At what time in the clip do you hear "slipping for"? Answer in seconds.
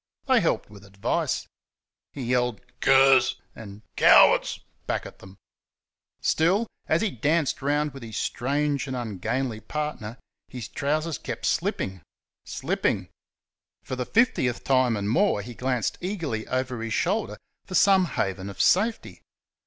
12.43-13.95